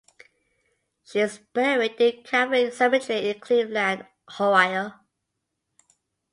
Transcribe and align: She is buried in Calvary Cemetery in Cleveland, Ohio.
She 1.03 1.19
is 1.19 1.37
buried 1.53 2.01
in 2.01 2.23
Calvary 2.23 2.71
Cemetery 2.71 3.29
in 3.29 3.39
Cleveland, 3.39 4.07
Ohio. 4.27 4.93